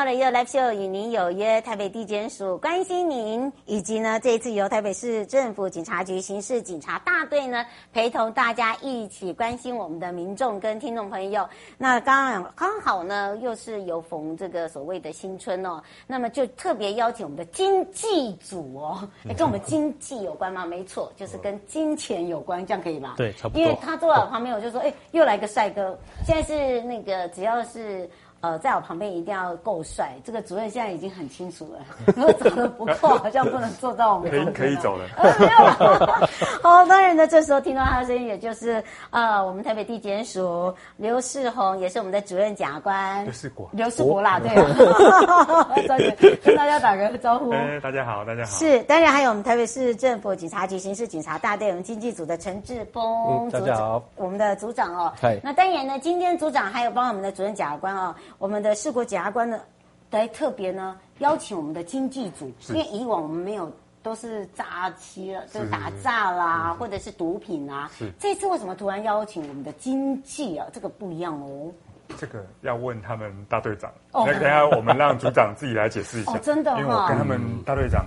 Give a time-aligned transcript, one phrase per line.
[0.00, 1.60] 到了一个 live show，与您有约。
[1.60, 11.46] 台北地检署关心您，以及呢，这一次由台北市政府警察局刑事警察大队呢陪同大家一起关心我们的民众跟听众朋友。
[11.76, 20.64] 那刚刚好呢，又是有逢这个所谓的新春哦，那么就特别邀请我们的经济组哦，哎， 跟我们经济有关吗？
[20.64, 23.16] 没错，就是跟金钱有关，这样可以吗？
[23.18, 23.62] 对，差不多。
[23.62, 25.94] 因为他坐在我旁边，我就说，哎，又来个帅哥。
[26.24, 28.08] 现在是那个，只要是。
[28.40, 30.14] 呃，在我旁边一定要够帅。
[30.24, 31.80] 这个主任现在已经很清楚了，
[32.16, 34.30] 如果长得不够，好像不能做到我们。
[34.30, 35.04] 可以可以走了。
[35.18, 36.28] 呃、没有了。
[36.62, 43.22] 好，当然呢，这时候听到他的声音，也就是呃，我们台北地检署刘世宏，也是我们的主任检察官。
[43.24, 43.68] 刘世国。
[43.72, 46.36] 刘世国啦，对。
[46.36, 47.50] 跟大家打个招呼。
[47.50, 48.50] 哎，大家好，大家好。
[48.50, 54.02] 是，当然还有我们台北市政府警察局刑事警察大队我们经济组的陈志峰组长。
[54.16, 55.12] 我们的组长哦。
[55.20, 55.38] 嗨。
[55.42, 58.14] 那当然呢，今天组长还有帮我们的主任检察官哦。
[58.40, 59.60] 我们的世国检察官呢，
[60.10, 63.70] 来特别呢邀请我们的经济组，因为以往我们没有
[64.02, 67.90] 都是诈欺了，就是打诈啦，或者是毒品啊。
[67.92, 70.66] 是这次为什么突然邀请我们的经济啊？
[70.72, 71.70] 这个不一样哦。
[72.16, 73.92] 这个要问他们大队长。
[74.12, 74.24] 哦。
[74.24, 76.32] 等下我们让组长自己来解释一下。
[76.32, 76.70] 哦，真的。
[76.80, 78.06] 因为我跟他们大队长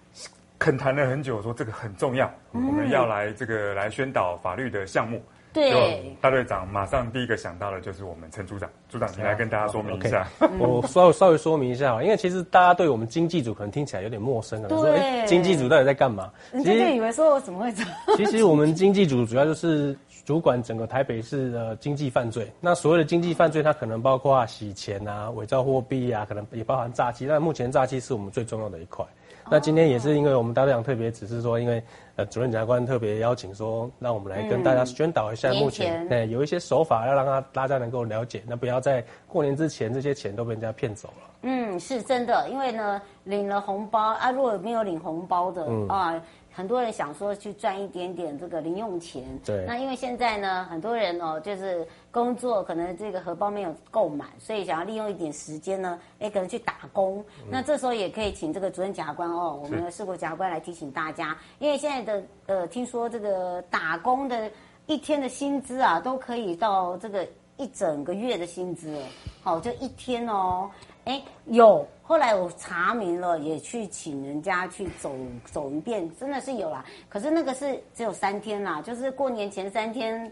[0.58, 5.22] 恳谈了很久，说这个很重要，我们要来这个来宣导法律的项目。
[5.56, 10.28] 对，大队长马上第一个想到的就是我们陈组长，组长你来跟大家说明一下。
[10.38, 10.58] Okay.
[10.58, 16.30] 我稍微稍微说明一下，因为其实大家对我们经济组可能听起来有点陌生，可能说哎，经济组到底在干嘛？
[16.52, 17.90] 人家就以为说我怎么会这样？
[18.16, 22.50] 其实我们经济组主要就是主管整个台北市的经济犯罪。
[22.60, 27.26] 那所谓的经济犯罪，它可能包括洗钱啊、伪造货币啊，可能也包含诈欺。
[27.26, 29.04] 但目前诈欺是我们最重要的一块。
[29.50, 31.82] 那今天也是因为我们大队长特别只是说，因为
[32.16, 41.30] 呃主任检察官特别邀请说，让我们来跟大家宣导一下目前哎、嗯、有一些手法要让他大家能够了解，那不要在过年之前这些钱都被人家骗走了。
[41.42, 46.22] 嗯，是真的，因为呢领了红包啊，如果没有领红包的、嗯、啊。
[46.56, 49.62] 很多人想说去赚一点点这个零用钱，对。
[49.66, 57.22] 那因为现在呢，很多人哦，就是工作可能这个荷包没有够满，所以想要利用一点时间呢，哎，可能去打工。
[57.42, 64.50] 嗯、那这时候也可以请这个主任检察官哦，我们的世国检察官来提醒大家，因为现在的呃，听说这个打工的
[64.86, 67.28] 一天的薪资啊，都可以到这个
[67.58, 68.96] 一整个月的薪资，
[69.42, 70.70] 好，就一天哦。
[71.06, 71.84] 哎，有。
[72.08, 75.10] 后来我查明了，也去请人家去走
[75.44, 76.84] 走一遍，真的是有啦。
[77.08, 80.30] 可是那个是只有三天啦，就是过年前三天，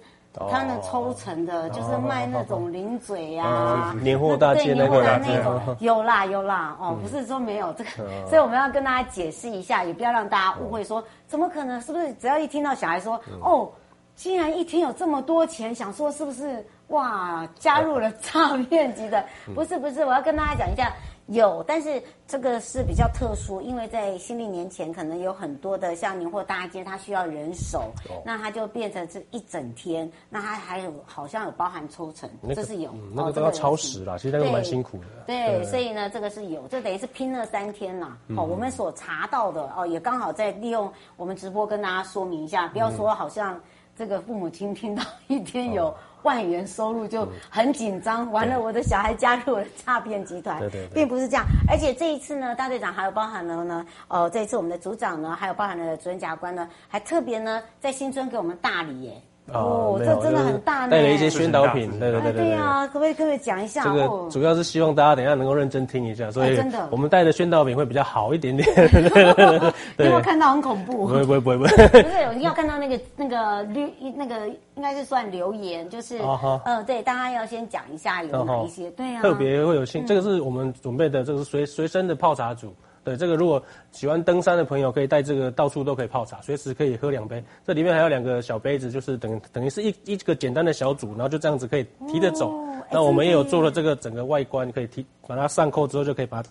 [0.48, 7.90] 他们抽成的，就是卖那种零嘴啊，年货大街那个那种，有啦有啦哦，不是说没有这个，
[8.28, 11.80] 所以我们要跟大家解释一下，也不要让大家误会说，怎么可能？
[11.80, 13.68] 是不是只要一听到小孩说哦，
[14.14, 19.24] 竟然一天有这么多钱，想说是不是哇加入了诈骗集的？
[19.54, 20.92] 不是不是，我要跟大家讲一下。
[21.28, 35.06] 有，但是这个是比较特殊，因为在新历年前可能有很多的像年货大街，它需要人手，哦、那它就变成是一整天，那它还有好像有包含抽成，这、是有，嗯、那个都要超时啦，其实那个蛮辛苦的。
[35.26, 38.18] 对，所以呢，这个是有，这等于是拼了三天啦。
[38.36, 43.58] 好、哦，我们所查到的哦，也刚好在利用我们直播跟大家说明一下，不要说好像
[43.96, 45.94] 这个父母亲听到一天有。
[46.24, 50.62] 哦万元收入就很紧张，完了我的小孩加入了诈骗集团，
[50.94, 51.44] 并不是这样。
[51.68, 59.22] 而且这一次呢，大队长还有包含了呢，呃，这一次我们的组长呢，还有包含了主任检察官呢，还特别呢在新春给我们大礼耶。
[59.52, 62.44] 哦，这真的很大呢，带了一些宣导品，对对对对。
[62.44, 63.84] 对啊，可不可以可不可以讲一下？
[63.84, 68.66] 这个主要是希望大家等一下能够认真听一下，所以真的，我们带的宣导品会比较好一点点。
[69.98, 71.06] 有没有看到很恐怖？
[71.06, 71.68] 不会不会不会不会。
[72.02, 76.20] 不是，你要看到那个那个绿那个应该是算留言，就是
[76.64, 79.20] 嗯对，大家要先讲一下有哪一些，对啊。
[79.20, 82.74] 特别会有兴，这个是我们准备的，这个是随随身的泡茶组。
[83.04, 83.62] 对，这个如果
[83.92, 87.44] 喜欢登山的朋友，可以带这个到处都可以泡茶，随时可以喝两杯。
[87.66, 92.50] 这里面还有两个小杯子，就是等等于是一一个简单的小组，然后就这样子可以提着走。
[92.50, 96.48] 哦、那我们也有做了这个整个外观，可以提把它上扣之后就可以把它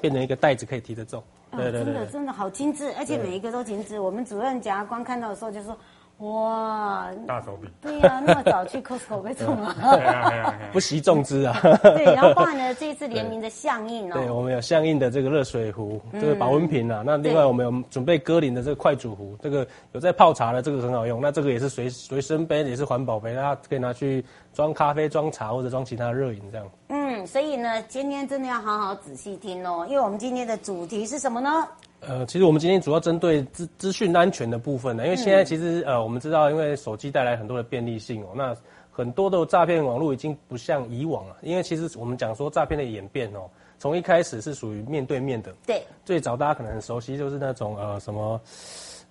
[0.00, 1.22] 变成一个袋子可以提着走。
[1.50, 3.98] 对对对，真的真的好精致，而且每一个都精致。
[3.98, 5.76] 我们主任检察官看到的时候就说。
[6.20, 7.68] 哇，大手笔！
[7.80, 11.58] 对呀、啊，那么早去 Costco 被种了， 不惜重资啊！
[11.82, 14.16] 对，然后包含了这一次联名的相印哦。
[14.16, 17.00] 对，我们有相印的这个热水壶，这个保温瓶啊。
[17.00, 21.22] 嗯、那另外我们有准备歌林的这个快煮壶，这个有在泡茶的，这个很好用。
[21.22, 24.22] 那这个也是随随身杯，也是环保杯，大家可以拿去
[24.52, 26.66] 装咖啡、装茶或者装其他热饮这样。
[26.88, 31.66] 嗯，所以呢，今天真的要好好仔细听哦，因为我们今天的主题是什么呢？
[32.00, 38.56] 呃，其实我们今天主要针对资资讯安全的部分呢，因为现在其实呃，我们知道，因为手机带来很多的便利性哦，那
[38.90, 43.48] 很多的诈骗网络已经不像以往了，因为其实我们讲说诈骗的演变哦，
[43.78, 48.40] 从一开始是属于面对面的，对，最早大家可能很熟悉就是那种呃什么。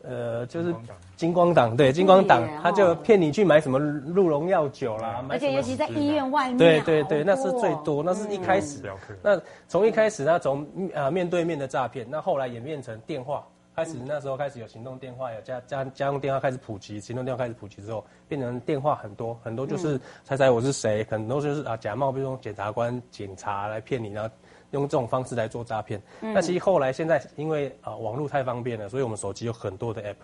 [0.01, 0.73] 呃，就是
[1.17, 8.81] 金光党，对，金光党，他就骗你去买什么鹿茸药酒啦，而且尤其在医院外面，对对对，那是最多，那是一开始。
[9.21, 24.29] 那从一开始，那从呃面对面的诈骗，那后来演变成电话，开始那时候开始有行动电话，有家家家用电话开始普及，行动电话开始普及之后，变成电话很多很多，就是猜猜我是谁，很多就是啊假冒，比如说检察官、警察来骗你，然后。
[24.71, 30.15] 用这种方式来做诈骗，那其实后来现在因为啊网络太方便了，所以我们手机有很多的 app，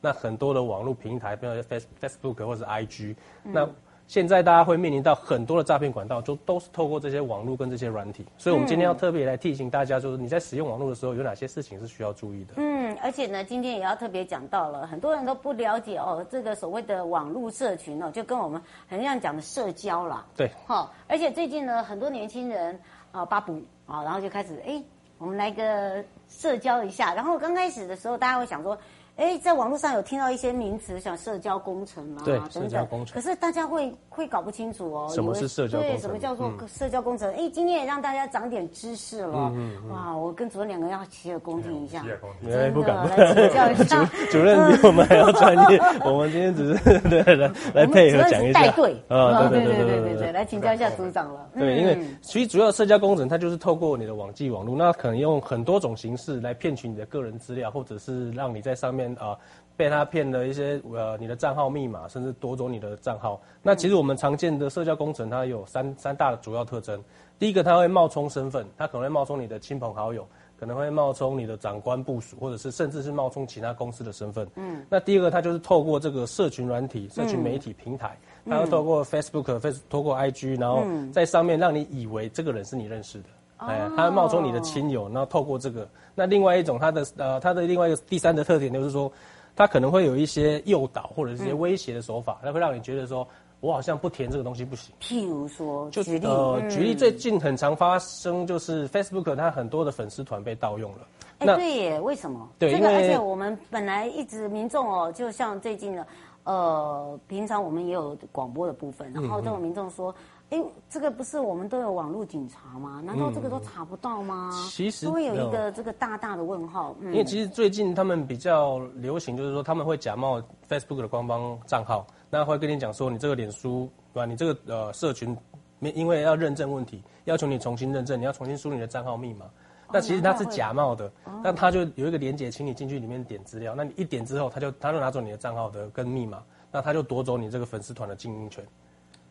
[0.00, 3.68] 那很多的网络平台，比如说 face Facebook 或者是 IG，那
[4.06, 12.54] 现在大家会面临到很多的诈骗管道，就都是透过这些网络跟这些软体，所以我们今天要特别来提醒大家，就是你在使用网络的时候有哪些事情是需要注意的。
[12.56, 20.26] 嗯，而且呢，今天也要特别讲到了，很多人都不了解哦，这个所谓的网络社群哦，就跟我们很像讲的社交啦。
[20.36, 22.80] 对，好，而且最近呢，很多年轻人
[23.12, 23.62] 啊，八补。
[23.90, 24.82] 啊，然后就开始，哎，
[25.18, 27.12] 我们来个社交一下。
[27.14, 28.78] 然后刚开始的时候，大家会想说。
[29.16, 33.14] 哎，在网络上有听到一些名词，像社交工程啊，对，等等社交工程。
[33.14, 35.96] 可是大家会会搞不清楚哦，什么是社交工程？
[35.96, 37.30] 对，什么叫做社交工程？
[37.32, 39.52] 哎、嗯，今天也让大家长点知识了。
[39.54, 39.88] 嗯嗯。
[39.90, 42.02] 哇，我跟主任两个要洗耳恭听一下。
[42.02, 42.52] 洗耳恭听。
[42.52, 42.96] 哎，不敢。
[43.08, 44.04] 来请教一下。
[44.26, 45.78] 主主任比我们还要专业。
[46.04, 48.60] 我们今天只是 对来来配合讲一下。
[48.60, 48.96] 带队。
[49.06, 50.32] 啊，对对对对对对。
[50.32, 51.48] 来请教一下组长了。
[51.54, 59.38] 对，因为其实主要社交工程，它就是透过你的网际网络，那可能用很多种形式来骗取你的个人资料，或者是让你在上面啊。
[59.76, 63.40] 被他骗了一些呃，你的账号密码，甚至夺走你的账号。
[63.62, 67.02] 那其实我们常见的社交工程，它有三三大的主要特征。
[67.38, 70.26] 第一个，它会冒充身份，它可能会冒充你的亲朋好友，
[70.58, 74.46] 可能会冒充你的长官部属，或者是甚至是冒充其他公司的身份。
[74.56, 74.84] 嗯。
[74.90, 78.14] 那第二个，它就是透过这个社群软体、社群媒体平台，
[78.44, 83.24] 它会透过 Facebook、Face，透过 IG，然后在上面让你以为这个人是你认识的。
[83.56, 85.88] 哎，它会冒充你的亲友，然后透过这个。
[86.14, 89.10] 那另外一种，他的呃，他的另外一个第三的特点就是说。
[89.54, 93.26] 他可能会有一些诱导或者是一些威胁的手法，那、嗯、会让你觉得说，
[93.60, 94.94] 我好像不填这个东西不行。
[95.00, 101.06] 譬如说，就举例，呃，举例最近很常发生就是 Facebook 它很多的粉丝团被盗用了。
[101.38, 102.48] 哎、欸，对耶，为什么？
[102.58, 106.06] 对，这个而且我们本来一直民众哦，就像最近的，
[106.44, 110.14] 呃，平常我们也有广播的部分，然后这种民众说。
[110.50, 113.00] 哎，这个不是我们都有网络警察吗？
[113.04, 114.50] 难道这个都查不到吗？
[114.52, 116.92] 嗯、其实都会有一个这个大大的问号。
[117.00, 124.26] 嗯、因为其实最近他们比较流行，就是说他们会假冒 Facebook 的官方账号，那会跟你讲说，你这个脸书对吧？
[124.26, 125.36] 你这个呃社群，
[125.78, 129.46] 因为要认证问题，要求你重新认证，你要重新输入你的账号密码。
[129.46, 131.12] 哦、那其实他是假冒的，
[131.44, 133.72] 那、哦、他就有一个连接，请你进去里面点资料。
[133.76, 136.42] 那你一点之后，他就他就拿走你的账号的跟密码，
[136.72, 138.66] 那他就夺走你这个粉丝团的经营权。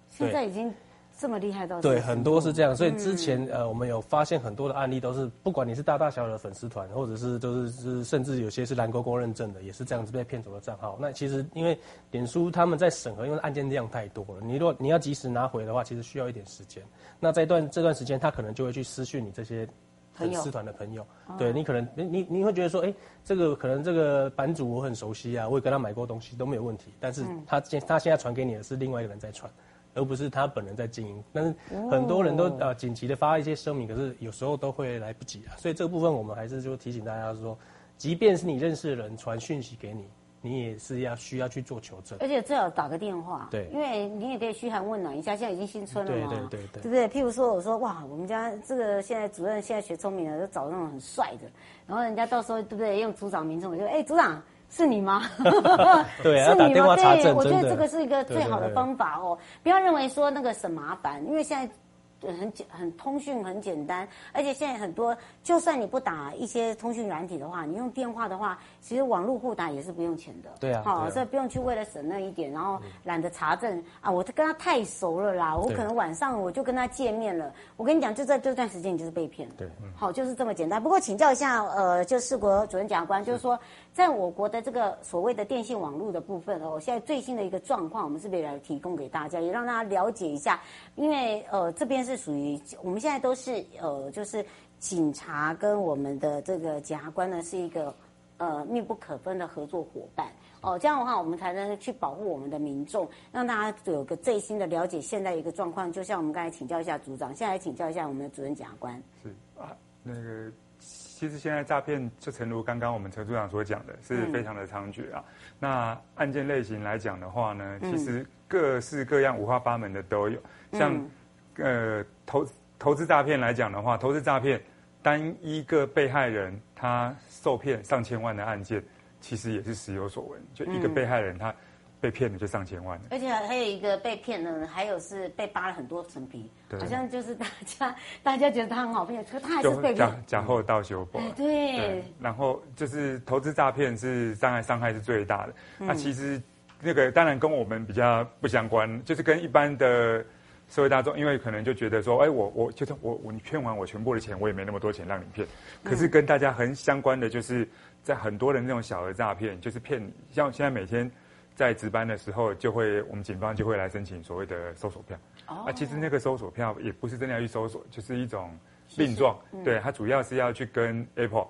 [0.08, 0.74] 现在已经。
[1.20, 10.98] 这么厉害到对，很多是这样，所以之前、嗯、呃，我们有发现很多的案例都是，不管你是大大小小的粉丝团，或者是都是是，甚至有些是蓝勾勾认证的，也是这样子被骗走的账号。
[10.98, 11.78] 那其实因为
[12.10, 16.82] 脸书他们在审核，因为案件量太多了，你如果你要及时拿回的话，其实需要一点时间。
[17.20, 19.68] 那这段这段时间，他可能就会去私讯你这些
[20.14, 22.94] 粉丝团的朋友，朋友对你可能你你你会觉得说，哎，
[23.26, 29.52] 这个可能这个版主我很熟悉啊，我也跟他买过东西都没有问题，但是他现他现在传给你的是另外一个人在传。
[30.00, 31.54] 而不是他本人在经营，但是
[31.92, 35.54] 很多人都呃紧急的发一些声明，可是有时候都会来不及啊。
[35.58, 37.58] 所以这个部分我们还是就提醒大家说，
[37.98, 40.08] 即便是你认识的人传讯息给你，
[40.42, 45.36] 你也是要需要去做求证，而且最好打个电话，对，因为你也可以嘘寒问暖一下。
[45.36, 47.08] 现在已经新春了嘛，对对对对，对不对？
[47.10, 51.50] 譬如说我说哇，我们家这个现在主任现在学聪明了，就找那种很帅的，
[51.86, 53.00] 然后人家到时候对不对？
[53.02, 54.42] 用组长名称，我就哎组长。
[54.70, 55.24] 是你吗？
[56.24, 56.96] 对，是你吗？
[56.96, 59.38] 对，的我觉得这个是一个最好的方法哦。
[59.64, 61.74] 不要认为说那个省麻烦，因为现在
[62.22, 70.50] 很简很通讯很简单，而且现在很多，就算你不打一些通讯软体的话，你用电话的话，其实网络互打也是不用钱的。
[70.60, 77.54] 对啊，好，所以不用去为了省那一点，然后懒得查证啊，我跟他太熟了啦，我可能晚上我就跟他见面了。
[77.78, 79.56] 我跟你讲，就在这段时间你就是被骗了。
[79.58, 80.84] 对，好，就是这么简单。
[80.84, 83.58] 不过请教一下，呃，就士国主任检察官，就是说，
[83.94, 90.62] 在我国的这个所谓的电信网络的部分哦，现在最新的一个状况，我们是不是来提供给大家，也让大家了解一下？
[90.96, 94.46] 因为呃，这边是属于我们现在都是呃，就是
[94.78, 97.94] 警察跟我们的这个检察官呢，是一个
[98.38, 100.32] 呃密不可分的合作伙伴
[100.62, 100.80] 哦。
[100.80, 105.92] 这样的话，我们才能去保护我们的民众，让大家有个最新的了解现在一个状况。
[105.92, 109.04] 就像我们刚才请教一下组长，现在请教一下我们的主任检察官。
[109.22, 110.50] 是啊，那个。
[110.80, 115.24] 其实现在诈骗就诚如刚刚我们陈组长所讲的，是非常的猖獗啊。
[115.28, 120.42] 嗯、那案件类型来讲的话呢，其实各式各样、五花八门的都有。
[120.72, 124.62] 像、嗯、呃投投资诈骗来讲的话，投资诈骗
[125.02, 128.82] 单一个被害人他受骗上千万的案件，
[129.20, 130.42] 其实也是时有所闻。
[130.54, 131.54] 就一个被害人他。
[132.02, 140.24] 被骗了就上千万，而且还有一个被骗的，还有是被扒了很多层皮，好像就是大家大家觉得他很好骗，可他还是被骗。
[140.26, 141.20] 假货到修补。
[141.36, 142.04] 对，对。
[142.20, 145.54] 然后就是投资诈骗是伤害伤害是最大的。
[145.78, 146.42] 那、嗯啊、其实
[146.82, 150.24] 那个当然跟我们比较不相关，就是跟一般的
[150.70, 155.46] 社会大众，因为可能就觉得说，哎，我我就是我我你骗完我全部的钱，我也没那么多钱让你骗。
[155.84, 157.68] 可是跟大家很相关的，就是
[158.04, 161.12] 在很多人那种小额诈骗，就是骗你，像现在每天。
[161.60, 165.18] 在值班的时候，就会我们警方就会来申请所谓的搜索票。
[165.48, 165.68] Oh.
[165.68, 168.58] 啊，其实那个搜索票也不是真的要去搜索，就是一种
[168.96, 169.38] 令状。
[169.52, 171.48] 嗯、对，它主要是要去跟 Apple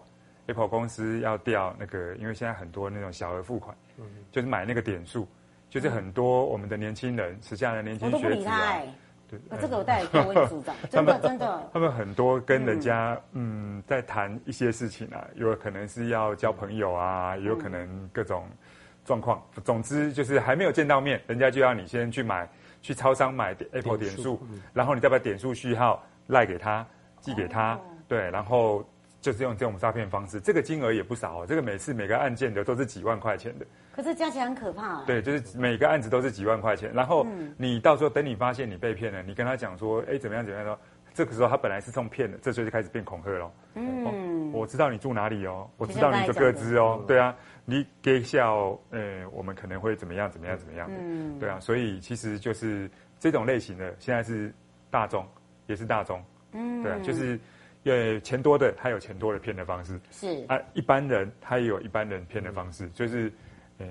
[0.47, 5.27] Apple 公司要调那个，因为现在很多那种小额付款，嗯、就是买那个点数，
[5.69, 8.81] 就是很多我们的年轻人，时下的年轻学子啊，
[9.29, 18.49] 对，这个我带给我组长， 真的真的，他们很多跟人家嗯，嗯在谈一些事情啊，有可能是要交朋友啊，也有可能各种。
[19.09, 22.47] 状况，总之就是还没有见到面，人家就要你先去买，
[22.79, 24.39] 去超商买 Apple 点数，
[24.71, 26.85] 然后你再把点数序号赖给他，
[27.19, 28.87] 寄给他，对，然后
[29.19, 33.65] 就是用这种诈骗方式，这个金额也不少哦，这个每次每个案件的都是几万块钱的。
[33.95, 35.03] 可是加起来很可怕。
[35.05, 37.25] 对，就是每个案子都是几万块钱，然后
[37.57, 40.79] 你到时候等你发现你被骗了，你跟他讲说，哎，怎么样怎么样说，
[41.15, 43.51] 这个时候他本来是送骗的，这时候就开始变恐吓了。
[43.73, 44.05] 嗯，
[44.51, 47.35] 我知道你住哪里哦，我知道你的个资哦，对啊。
[47.65, 50.31] 你给笑，呃，我们可能会怎么样？
[50.31, 50.57] 怎么样？
[50.57, 50.89] 怎么样
[51.39, 52.89] 对啊，所以其实就是
[53.19, 54.51] 这种类型的，现在是
[54.89, 55.23] 大众，
[55.67, 56.19] 也是大众，
[56.53, 57.39] 嗯，对啊，就是，
[57.83, 63.31] 呃，钱多的他有钱多的骗的方式，是啊，一般人他也有一般人骗的方式，就是，
[63.77, 63.85] 呃。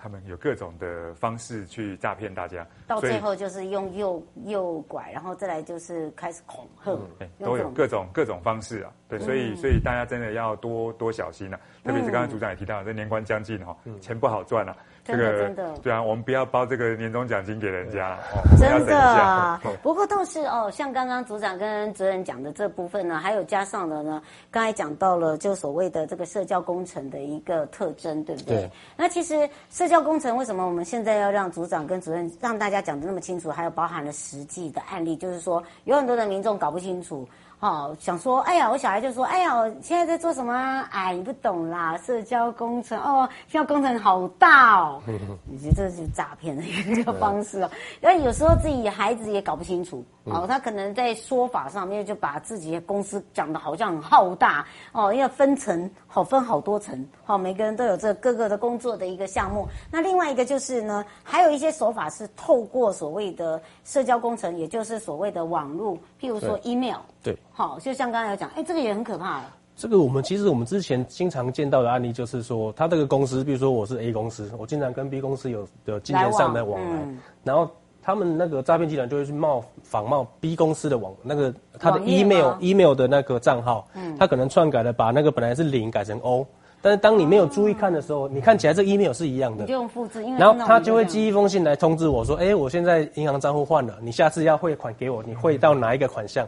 [0.00, 8.92] 他们有各种的方式去诈骗大家，到最后就是用诱诱拐，然后再来就是开始恐吓，嗯、都有各种各种方式啊。
[9.08, 11.58] 对，所以所以大家真的要多多小心啊。
[11.84, 14.76] 特别是刚刚组长也提到，这年关将近哈，钱不好赚啊。
[15.08, 18.42] 这个真的对啊，我们不要包这个年终奖金给人家哦。
[18.58, 28.56] 真的，不过倒是哦，像刚刚组长跟主任讲的这部分呢，还有加上了呢，刚才讲到了就所谓的这个社交工程的一个特征，对不对？
[28.56, 28.70] 对。
[28.96, 37.26] 那其实社交工程为什么我们现在要让组长跟主任让大家讲的那么清楚，还有包含了实际的案例，就是说有很多的民众搞不清楚。
[37.60, 40.54] 好，想说，哎呀，我小孩就说，哎呀，我现在在做什么？
[40.92, 45.02] 哎，你不懂啦，社交工程哦，社交工程好大哦，
[45.44, 47.70] 你觉得这是诈骗的一个方式哦。
[48.00, 59.66] 因为有时候自己孩子也搞不清楚，哦，他可能在说法上面就把自己的公司讲的好像很浩大哦，因为分层，好分好多层，好，每个人都有这各个的工作的一个项目。
[59.90, 66.98] 那另外一个就是呢，还有一些手法是透过所谓的社交工程，也就是所谓的网络，譬如说 email。
[67.22, 69.40] 对，好，就像刚才有讲，哎，这个也很可怕。
[69.76, 77.06] 这个我们其实我们之前经常见到的案例，就是说，他这个公司，比如说我是 A 公司，我经常跟 B 公司有有金钱上的往来，
[77.44, 77.70] 然后
[78.02, 86.44] 他们那个诈骗集团就会去冒仿冒 B 公司的网那个他的 email email 的那个账号，嗯，他可能篡改了，把那个本来是零改成 O，
[86.82, 96.44] 但是当你没有注意看的时候，哦、你看起来这 email 是一样的，你就用复制，因为然后他就会寄一封信来通知我说，哎，我现在银行账户换了，你下次要汇款给我，你汇到哪一个款项？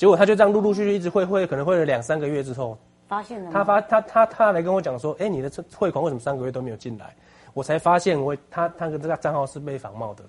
[0.00, 2.74] 结果他就这样陆陆续续一直汇汇，可能汇了两三个月之后，
[3.06, 3.50] 发现了。
[3.52, 7.14] 他发他他他来跟我讲说，哎，你的这汇款为什么三个月都没有进来？
[7.52, 10.24] 我才发现我他他的这个账号是被仿冒的，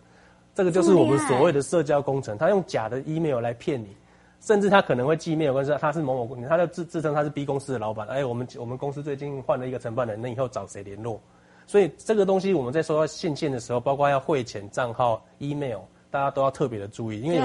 [0.54, 2.38] 这个就是我们所谓的社交工程。
[2.38, 3.96] 他用假的 email 来骗你，
[4.42, 8.06] 甚至他可能会寄 email 跟说他是某某公司，他就自自称他是 B 公司的老板。
[8.10, 11.18] 哎，我们我们公司最近换了一个承办人，那以后找谁联络？
[11.66, 15.80] 所以这个东西我们在收到信件的时候，包括要汇钱账号、email。
[16.12, 17.41] 大家都要特别的注意，因为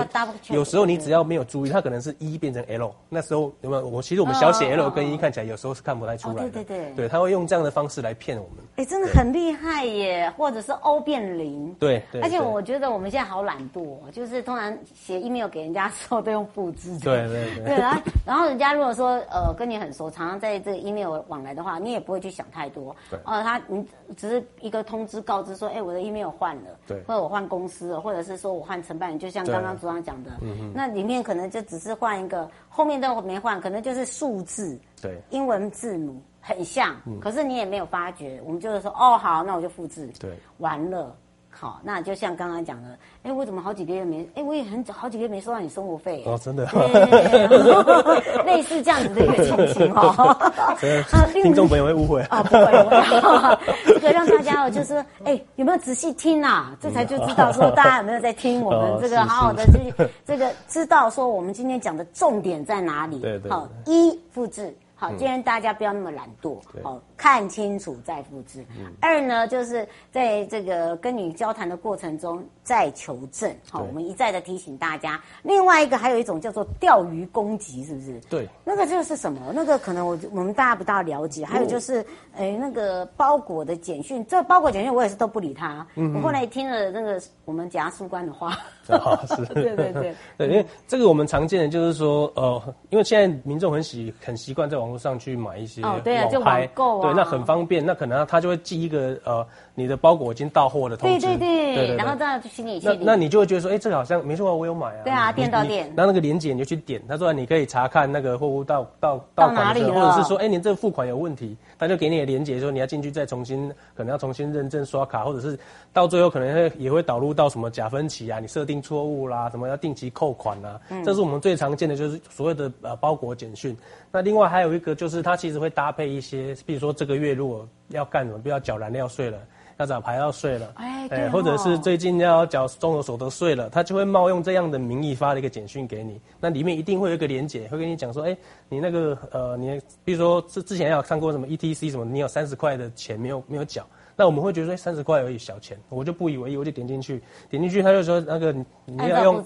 [0.49, 3.87] 有时候你只要没有注意，它可能是 E 变成 L，那时候有没有？
[3.87, 6.51] 我其实我们小写 L 跟 E 看起来有时候是看不太出来的。
[6.51, 8.65] 对对对，对，他会用这样的方式来骗我们。
[8.77, 10.31] 哎，真的很厉害耶！
[10.37, 11.73] 或者是 O 变零。
[11.79, 12.21] 对对。
[12.21, 16.99] 而且我觉得我们现在好懒惰，就是通常写 email 给人家的时候都用复制。
[16.99, 17.65] 对对对。
[17.65, 22.95] 对，然后然后人家如果说呃跟你很熟，常常在这个 email 往来的话，你也不会去想太多。
[23.09, 23.19] 对。
[23.25, 26.63] 哦，他你只是一个通知告知说，哎，我的 email 换了。
[26.87, 27.01] 对。
[27.07, 41.17] 或者我换公司了，或者是说我换承办人，就像刚刚组长讲的，嗯，那里面可能就只是换一个，后面都没换，可能就是数字，对，英文字母很像，嗯，可是你也没有发觉，我们就是说，哦，好，那我就复制，对，完了。
[41.59, 42.89] 好，那就像刚刚讲的，
[43.23, 44.29] 哎，我怎么好几个月没？
[44.35, 46.67] 哎，我也很好几个月没收到你生活费哦，真的，
[48.45, 50.37] 类似这样子的一个情形哦。
[51.33, 56.77] 听众朋友会误会啊，不会，这个让大家哦，就是哎，有没有仔细听啊？
[56.79, 63.19] 这才就知道说大家有没有在听我们这个好好的这这个知道说我们今天讲的重点在哪里？
[63.21, 64.77] 对对，好，一复制。
[64.99, 68.65] 好，今天大家不要那么懒惰，好，看清楚再复制。
[68.99, 73.55] 二呢，就是在这个跟你交谈的过程中再求证。
[73.71, 75.21] 好，我们一再的提醒大家。
[75.43, 78.19] 另外一个还有一种叫做钓鱼攻击，是不是？
[78.31, 79.53] 对，那个就是什么？
[79.55, 81.45] 那个可能我我们大家不大了解。
[81.45, 82.03] 还有就是，
[82.35, 85.87] 哎，那个包裹的简讯，这包裹简讯我也是都不理他。
[86.15, 88.57] 我后来听了那个我们检察官的话。
[89.37, 94.87] 是， 对对对 对，因为这个我们常见的就是说，呃，因为现在民众很习很习惯在网。
[94.87, 96.01] 网络上去买一些网
[96.45, 96.65] 拍，
[97.03, 97.85] 对，那很方便。
[97.85, 99.45] 那可能他就会寄一个呃，
[99.79, 102.89] 你的包裹已经到货的通知，对对对，然后这样去心里去。
[103.03, 105.05] 那你就会觉得说，哎，这个好像没错啊，我有买啊。
[105.05, 105.93] 对啊，店到店。
[105.95, 115.59] 那那个链接你就去点，他说你可以查看那个货物到到到哪里，或者是说，哎，你这个付款有问题，他就给你的链接说你要进去再重新，可能要重新认证刷卡，或者是
[115.93, 123.77] 到最后可能会也会导入到什么假分期啊，你设定错误啦，什么要定期扣款啊，这是我们最常见的就是所谓的呃包裹简讯。
[124.11, 129.39] 那另外还有一个就是，它其实会搭配一些，比如说这个月如果要干什么，比如要缴燃料税了，
[129.79, 136.21] 要缴牌照税了，哎，对，或者是最近要缴综合所得税了，他就会冒用这样的名义发了一个简讯给你。
[136.41, 138.37] 那里面一定会有一个连结，会跟你讲说，哎，
[138.69, 143.87] 你那个呃，你比如说之之前有看过什么 ETC 什么，你有三十块的钱没有没有缴，
[144.17, 148.53] 那我们会觉得说三十块而已小钱，我就不以为意，我就点进去，点进去他就说那个
[148.87, 149.45] 你要用。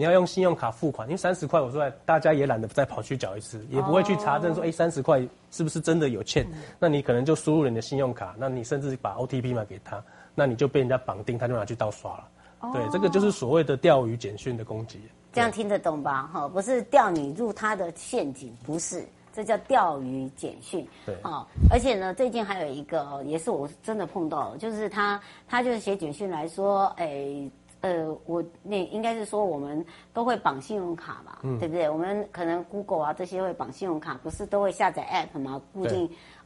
[0.00, 6.46] 你要用信用卡付款，因为三十块，我说大家也懒得再跑去缴一次，也不会去查证说，哎，三十块是不是真的有欠？
[6.78, 10.02] 那你可能就输入了你的信用卡，那你甚至把 OTP 码给他，
[10.34, 12.72] 那你就被人家绑定，他就拿去盗刷了。
[12.72, 14.98] 对，这个就是所谓的钓鱼简讯的攻击。
[15.34, 16.30] 这样听得懂吧？
[16.32, 20.88] 哈，不是钓你入他的陷阱，不是，这叫钓鱼简讯。
[21.04, 27.50] 对，啊，而且呢，最近还有一个，也是我真的碰到，就是他，他就是写简讯来说，哎。
[27.82, 31.88] 呃，我那应该是说我们都会绑信用卡吧，嗯、对不对？
[31.88, 35.60] 我们可能 Google 啊这些会绑信用卡，不是都会下载 App 吗？
[35.72, 36.00] 固定，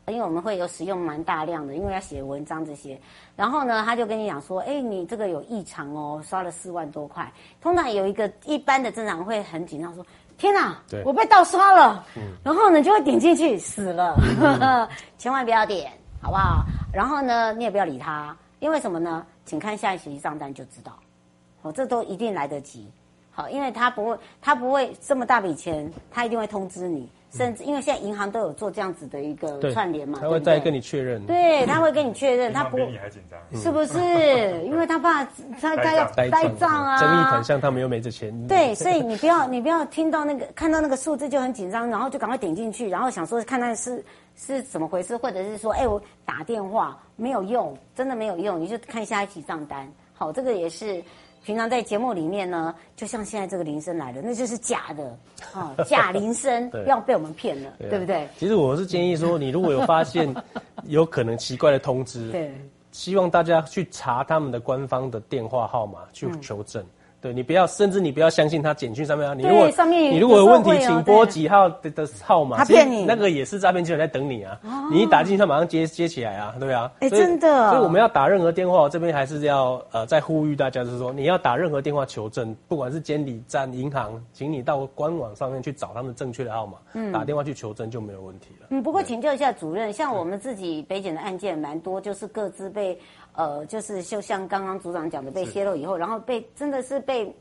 [0.06, 3.00] 因为我们会有使用蛮大量的，因为要写文章这些。
[3.34, 7.32] 然后呢，他就跟你讲说，哎，你这个有异常哦，刷了四万多块。
[7.60, 10.06] 通常有一个一般的正常会很紧张，说
[10.38, 12.06] 天哪，对我被盗刷了。
[12.16, 14.14] 嗯、然后呢，就会点进去，死了，
[14.60, 15.90] 嗯、 千万不要点，
[16.22, 16.64] 好不好？
[16.92, 19.26] 然后呢，你也不要理他，因为什么呢？
[19.44, 20.92] 请看下一期账单就知道。
[21.64, 22.86] 哦，这都一定来得及，
[23.30, 33.00] 好，因为他不会，他不会这么大笔钱，他一定会通知你，甚至因为现在银行都有做这样子的一个串联嘛，他会再跟你确认，对，他会跟你确认，他不会，
[33.54, 33.98] 是不是？
[34.62, 35.24] 因为他怕
[35.58, 44.04] 他他要呆账啊，争议款项他们又没这钱，对， 所以你不要你不要听到那个看到那个数字就很紧张，然后就赶快点进去，然后想说看看是
[44.36, 51.02] 是怎么回事，或者是说，哎，我打电话没有用，真的没有用，你就看下一期账单，好，这个也是。
[51.44, 55.18] 平常在节目里面呢，就像现在这个铃声来了，那就是假的，
[55.52, 58.26] 啊， 假铃声，不要被我们骗了，对，对不对？
[58.38, 60.34] 其实我是建议说， 你如果有发现
[60.84, 62.52] 有可能奇怪的通知， 对，
[62.92, 66.82] 希望大家去查他们的官方的电话号码去求证。
[66.82, 66.86] 嗯
[67.24, 69.32] 对，你不要，甚至你不要相信他简讯上面啊。
[69.32, 72.58] 你如果上面你如果有问题，请拨几号的的号码。
[72.58, 74.60] 他骗你，那个也是诈骗集团在等你啊。
[74.92, 76.92] 你一打进去，他马上接接起来啊，对啊。
[77.00, 77.70] 哎，真的。
[77.70, 88.66] 所以我们要打任何电话，这边还是要呃再呼吁大家，就是说你要打任何电话求证，不管是监理站、银行，请你到官网上面去找他们正确的号码，嗯，打电话去求证就没有问题了。
[88.68, 92.98] 嗯，不过请教一下主任，像我们自己北检的案件蛮多，就是各自被
[93.34, 97.34] 呃，就是就像刚刚组长讲的，被泄露以后，然后被真的是被。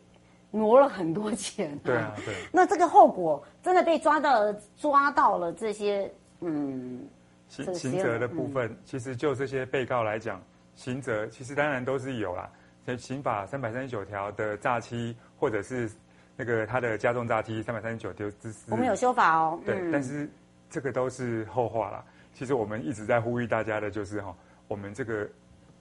[0.55, 2.35] 挪了很多钱，啊，对啊，对。
[2.51, 6.07] 那这个后果真的被抓到了，抓到了这些，
[6.41, 7.07] 嗯，
[7.47, 10.39] 刑刑责的部分，嗯、其实就这些被告来讲，
[10.75, 12.47] 刑责其实当然都是有啦。
[12.85, 15.89] 在刑法三百三十九条的诈欺，或者是
[16.35, 19.59] 那个他的加重诈欺三百三十九条之四，我们有修法哦。
[19.65, 20.29] 对，但是
[20.69, 22.05] 这个都是后话啦。
[22.31, 24.35] 其实我们一直在呼吁大家的就是哈，
[24.67, 25.27] 我们这个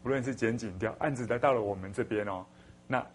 [0.02, 2.44] 不论是检警调案子来到了我们这边哦，
[2.86, 3.06] 那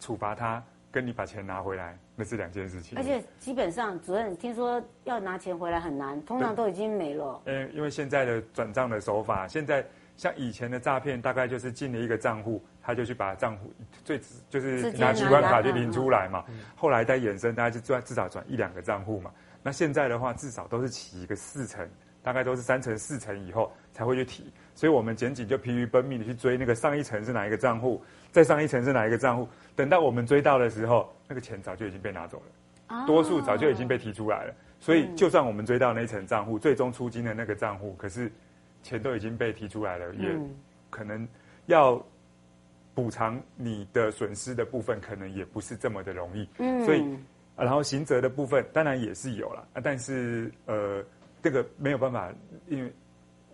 [0.00, 0.62] 处罚他。
[0.90, 2.96] 跟你把钱拿回来，那是两件事情。
[2.96, 7.42] 而且基本上，主任听说要拿钱回来很难，通常都已经没了。
[7.44, 9.84] 嗯，因为现在的转账的手法，现在
[10.16, 13.70] 像以前的诈骗，大概就是进了一个账户，他就去把账户
[14.02, 16.42] 最就是拿取款卡就领出来嘛。
[16.74, 19.30] 后来再衍生，大概就赚至少转一两个账户嘛。
[19.62, 21.86] 那现在的话，至少都是起一个四成，
[22.28, 24.52] 大概都是三成四成以后才会去提。
[24.74, 29.48] 所以我们检警就疲于奔命的去追那个上一层是哪一个账户，再上一层是哪一个账户。
[29.74, 32.42] 等到我们追到的时候，那个钱早就已经被拿走
[32.88, 34.54] 了，多数早就已经被提出来了。
[34.78, 38.30] 所以，就算我们追到那一层账户，最终出金的那个账户，可是
[38.82, 40.28] 钱都已经被提出来了，也
[40.90, 41.26] 可能
[41.64, 41.98] 要
[42.92, 46.46] 补偿你的损失的部分，可能也不是这么的容易。
[46.58, 47.02] 嗯，所以，
[47.56, 51.02] 然后刑责的部分当然也是有了啊，但是呃，
[51.42, 52.32] 这个没有办法，
[52.68, 52.92] 因为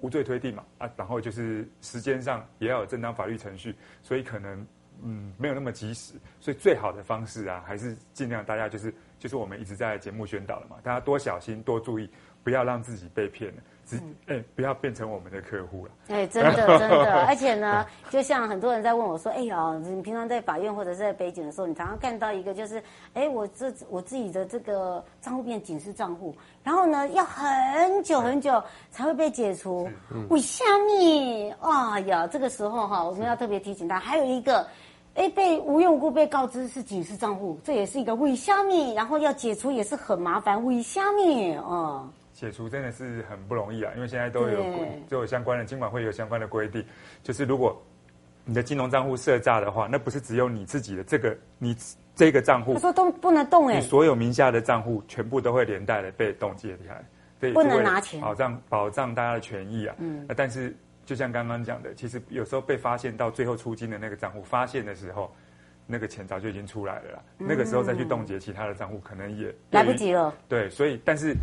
[0.00, 4.66] 无罪推定嘛啊，然后就是时间上也要有正当法律程序，所以可能。
[5.02, 12.08] 嗯，没有那么及时，所以最好的方式啊，还是尽量大家就是就是我们一直在节目宣导了嘛，大家多小心，多注意，
[12.44, 15.92] 不要让自己被骗了，只哎、欸、不要变成我们的客户了。
[16.08, 22.78] 哎、欸，真的真 的，而且呢，就像很多人在问我说，哎、欸、呀，你平常在法院或者是在北检的时候，你常常看到一个就是，
[23.14, 29.88] 哎、欸，我这我自己的这个账户变警示账户，然后呢要很久很久才会被解除，
[30.28, 30.62] 为什
[31.60, 31.94] 么？
[31.94, 34.66] 哎呀，这个时候哈，我们要特别提醒他，还有一个。
[35.14, 42.10] 哎，被无缘无故被告知是警示账户，这也是一个伪虾米，然后要解除也是很麻烦，伪虾米哦。
[42.44, 44.62] 解除真的是很不容易啊，因为现在都有
[45.08, 46.84] 都有相关的，金管会有相关的规定，
[47.22, 47.80] 就是如果
[48.44, 51.74] 你的金融账户设诈的话，那不是只有你自己的这个你
[52.14, 57.04] 这个账户，他说都不能动哎，你所有名下的账户全部都会连带的被冻结起来，
[57.40, 60.76] 对，不能拿钱，保障保障大家的权益啊，嗯，但是。
[61.06, 65.30] 就像刚刚讲的，其实有时候被发现到最后出金的那个账户发现的时候，
[65.86, 67.22] 那个钱早就已经出来了啦。
[67.40, 70.34] 嗯、那个时候再去冻结其他的账户，可能也来不及了。
[70.48, 71.34] 对，所以但是，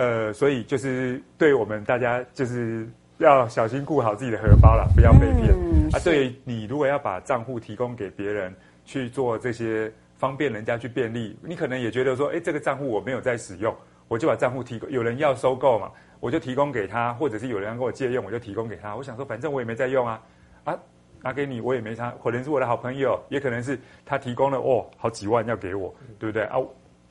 [0.00, 5.52] 呃，所以就是对我们大家就是要小心顾好自己的荷包啦，不要被骗。
[5.52, 8.50] 嗯、啊，对于你如果要把账户提供给别人
[8.86, 13.76] 去做这些方便人家去便利，你可能也觉得说，哎，这个账户我没有在使用，
[14.08, 15.90] 我就把账户提供，有人要收购嘛。
[16.18, 18.96] 我就提供给他，或者是有人要跟我借用，我就提供给他。
[18.96, 20.22] 我想说，反正我也没在用啊，
[20.64, 20.78] 啊，
[21.20, 26.56] 拿给你我也没差，可能是我的好朋友，也可能是他提供了哦，好几万要给我，对不对啊？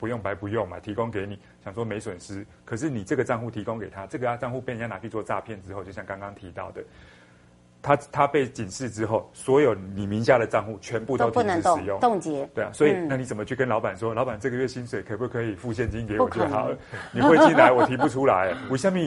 [0.00, 2.44] 不用白不用嘛，提供给你，想说没损失。
[2.64, 6.82] 可是你这个账户提供给他，这个账户被人家拿去做诈骗之后，就像刚刚提到的。
[7.82, 12.46] 他他被警示之后，所有你名下的账户全部都停止使用，冻结。
[12.54, 14.12] 对啊，所以、嗯、那你怎么去跟老板说？
[14.12, 16.76] 老板这个月薪水可不可以付现金给我就好了？
[17.12, 18.98] 你汇进来我提不出来，为什么？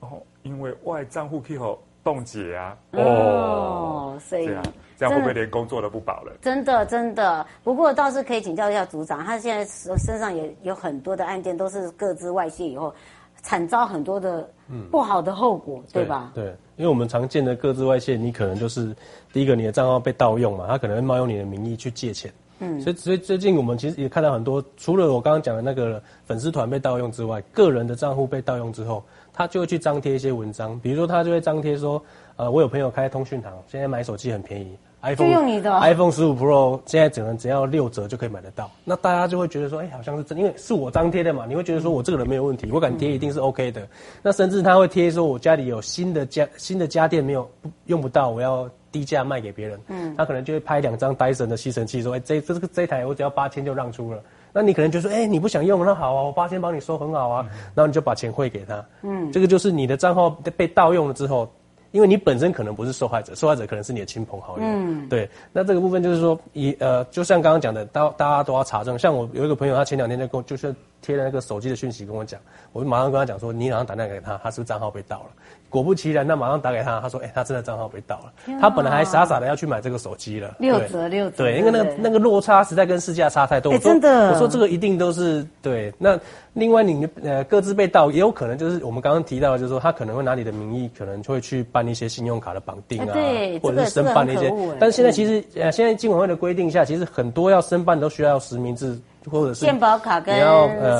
[0.00, 1.58] 哦，因为外账户可以
[2.02, 2.78] 冻结啊。
[2.92, 4.50] 哦，所以
[4.96, 6.32] 这样会不会连工作都不保了？
[6.40, 7.46] 真的真的。
[7.62, 9.64] 不过倒是可以请教一下组长，他现在
[9.96, 12.94] 身上也有很多的案件都是各自外泄以后。
[13.42, 14.48] 惨遭很多的
[14.90, 16.32] 不好的后果，嗯、对吧？
[16.34, 18.92] 对，因为我们常见的各自外泄，你可能就是
[19.32, 22.32] 第一个，你的账号被盗用嘛，他可能会冒用你的名义去借钱。
[22.58, 29.00] 嗯，所以所以最近我们其实也看到很多，除了我刚刚讲的那个粉丝团被盗用之外，个人的账户被盗用之后，
[29.32, 32.02] 他就会去张贴一些文章，比如说他就会张贴说，
[32.34, 34.76] 呃，我有朋友开通讯行，现在买手机很便宜。
[35.02, 43.86] iPhone 用你的 iPhone 十五 Pro 现在只能只要六折就可以买得到，那大家就会觉得说，哎、欸，好像是真，因为是我张贴的嘛，你会觉得说我这个人没有问题，我敢贴一定是 OK 的。
[44.22, 47.48] 那甚至他会贴说，我家里有新的家新的家电没有
[47.84, 49.78] 用不到，我要低价卖给别人。
[49.88, 54.20] 嗯，他可能就会拍两张 Dyson 的吸尘器，说，哎、欸，这这个这台我只要八千就让出了。
[54.52, 58.84] 那你可能就说，哎、欸，你不想用，那好啊，我八千帮你收很好啊，然后你就把钱汇给他。
[59.02, 61.48] 嗯，这个就是你的账号被盗用了之后。
[61.96, 64.62] 因为你本身可能不是受害者，受害者可能是你的亲朋好友。
[64.62, 65.26] 嗯，对。
[65.50, 68.98] 那这个部分就是说，以呃，就像刚刚讲的，大大家都要查证。
[68.98, 72.38] 像我有一个朋友，他前两天就跟我就是贴了那个手机的讯息跟我讲，
[72.74, 75.26] 我就马上跟他讲说，你马上打电话给他，他是不是账号被盗了？
[75.68, 78.54] 果不其然，那马上打给他，他说，哎、欸，他真的账号被盗了。
[78.54, 80.56] 啊、他本来还傻傻的要去买这个手机了。
[80.58, 81.36] 六折六折。
[81.38, 83.76] 对，因为那个那个落差实在跟市价差太多。
[83.78, 84.32] 真的。
[84.32, 85.92] 我说这个一定都是对。
[85.98, 86.18] 那
[86.54, 94.52] 另外你呃各自被盗，也有可能就是我们刚刚提到的，就是说他可能会拿你的名义，可能就会去办一些信用卡的绑定啊，对或者是申办的一些。
[94.80, 98.98] 但是现在其实呃现在金管会的规定下，其实很多要申办都需要实名制
[99.30, 100.34] 或者是健保卡跟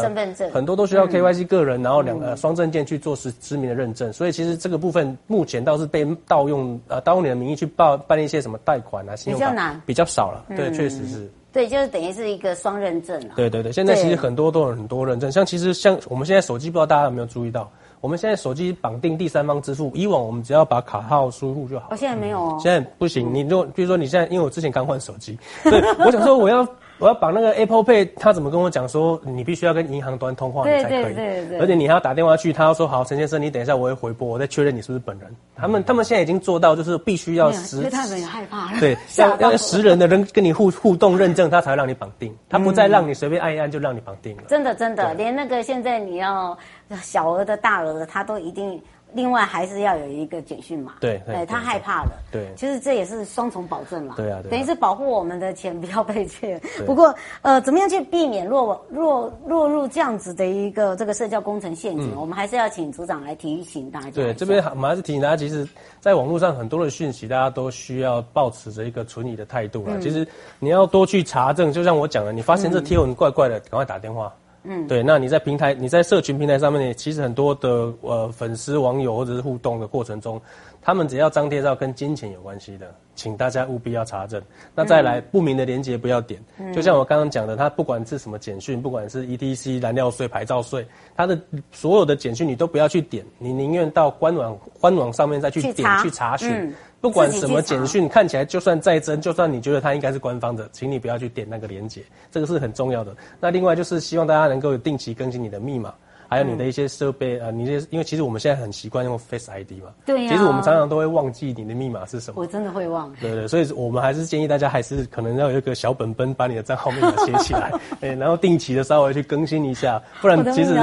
[0.00, 4.12] 身份证，很多都需要 KYC 个人，然后两呃双证件去做实知名的认证。
[4.12, 10.44] 所以其实这个部分目前倒是被盗用呃盗用你的名义去办办一些什么贷款啊，信用卡比较难，比较少了。
[10.56, 11.30] 对，确实是。
[11.52, 13.34] 对，就是等于是一个双认证了。
[13.34, 17.70] 对对对，现在其实很多都有很多认证，像其实像我们现在手机，不知道大家有没有注意到，
[18.02, 21.88] 我们现在手机绑定第三方支付，以往我们只要把卡号输入就好。
[21.92, 22.58] 哦，现在没有哦。
[22.60, 26.66] 现在不行，你如果比如说你现在，因为我之前刚换手机，对，我想说我要。
[26.98, 31.48] 我要绑那个 Apple Pay，他怎么跟我讲说，你必须要跟银行端通话你才可以，对对对。
[31.50, 35.28] 对，而且你还要打电话去，他要说好，陈先生，你等一下我会回拨，我再确认你是不是本人。
[35.54, 44.44] 他们他们现在已经做到，就是必须要 实，因为他们也害怕了，对， 要要实人的人跟你互互动认证，他才会让你绑定， 他不再让你随便按一按就让你绑定了。
[44.48, 46.56] 真的真的，连那个现在你要
[47.02, 48.82] 小额的大额的，他都一定。
[49.12, 56.60] 另外还是要有一个简讯码，对，对，他害怕了，对，其实这也是双重保证了，对啊，等于是保护我们的钱不要被 窃。
[56.84, 62.14] 不过，呃，怎么样去避免落落落入这样子的一个这个社交工程陷阱？
[62.16, 64.10] 我们还是要请组长来提醒大家。
[64.10, 65.66] 对，这边我们还是提醒大家，其实，
[66.00, 69.98] 在网络上很多的讯息，大家都需要保持着一个存疑的态度了。
[70.00, 70.26] 其实
[70.58, 74.32] 你要多去查证，就像我讲的，你发现这贴文怪怪的，赶快打电话。
[74.66, 80.40] 嗯，对，那你在平台，你在社群平台上面，其实很多的呃粉丝、网友或者是互动的过程中，
[80.82, 84.42] 他们只要张贴到跟金钱有关系的，请大家务必要查证。
[84.74, 86.42] 那再来，不明的连接不要点。
[86.58, 96.50] 嗯、就像我刚刚讲的，它不管是什么简讯，不管是 ETC 燃料税、牌照税，它的所有的简讯你都不要去点，你宁愿到官网官网上面再去点去查，去查询。
[96.50, 96.74] 嗯
[97.06, 103.16] 不管什么简讯，看起来就算再真，就算你觉得它应该是官方的，请你不要去点那个连接，这个是很重要的。
[103.38, 105.94] 那另外就是希望大家能够定期更新你的密码。
[106.28, 110.30] 还有你的一些设备，呃，你这因为其实我们现在很习惯用 Face ID 嘛，对呀。
[110.30, 112.40] 其实我们常常都会忘记你的密码是什么。
[112.40, 113.12] 我真的会忘。
[113.20, 120.74] 对对，所以我们还是建议大家还是可能要有一个小本本，把你的账号密码写起来， 哎，然后定期的稍微去更新一下，不然其实，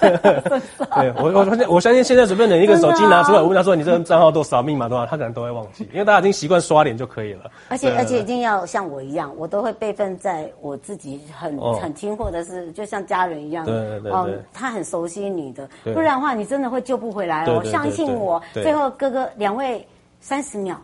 [0.00, 7.50] 对我我相信我相信现在随便哪一个手机拿出来，我问他说你这个账号多少密码多少，他可能都会忘记，因为大家已经习惯刷脸就可以了。
[7.68, 15.68] 而且而且一定要像我一样，我都会备份在我自己很很听或者是就像家人一样，对对对，他很熟悉你的。
[15.84, 17.62] 不然的话，你真的会救不回来哦。
[17.64, 19.86] 相信我，最后哥哥两位
[20.20, 20.76] 三十秒，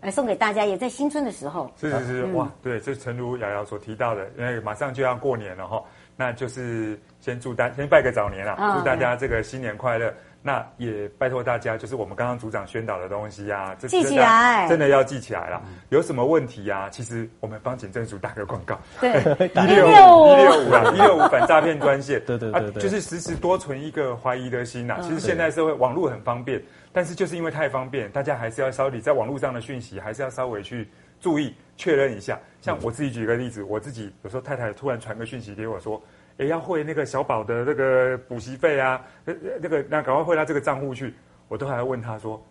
[0.00, 1.70] 来送给大家，也在新春的时候。
[1.80, 5.82] 是是是，哇，对，这诚如瑶瑶所提到的，因为马上就要过年了哈，
[6.16, 10.14] 那就是先祝大先拜个早年啊，祝大家这个新年快乐。
[10.48, 15.62] 那也拜托大家，就是我们刚刚组长宣导的东西啊，记起来，真的要记起来了。
[15.90, 16.88] 有什么问题啊？
[16.88, 19.10] 其实我们帮警政署打个广告，对，
[19.52, 24.98] 一六五一六五啊，一六五反诈骗专线， 对对对对，就是时时多存一个怀疑的心呐。
[25.02, 26.62] 其实现在社会网络很方便，
[26.94, 30.88] 但是就是因为太方便，大家还是要稍微在网络上的讯息，还是要稍微去
[31.20, 32.40] 注意确认一下。
[32.62, 36.02] 像我自己举个例子，我自己有时候太太突然传个讯息给我说。
[36.38, 41.14] 也要汇那个小宝的那个补习费啊，那那个那赶快汇到这个账户去，
[41.48, 42.42] 我都还要问他说，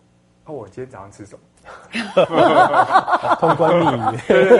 [0.44, 1.40] 哦，我今天早上吃什么？
[3.40, 4.58] 通关密语，对对对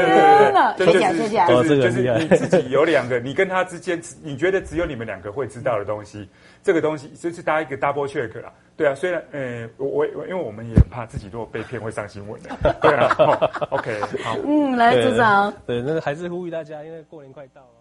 [0.76, 6.28] 对对，就是就是就是你自己有两个，你跟他之间，你觉得只有你们两个会知道的东西，
[6.62, 8.52] 这个东西就是搭一个 double check 啦。
[8.76, 12.50] 对啊，虽然呃，我我因为我们也很怕自己如果被骗会上新闻的。
[12.80, 13.08] 对啊
[13.70, 17.77] ，OK，好，嗯，来组长，对，那个还是呼吁大家，因为过年快到了。